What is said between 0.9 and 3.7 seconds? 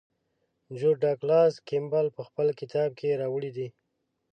ډاګلاس کیمبل په خپل کتاب کې راوړی دی.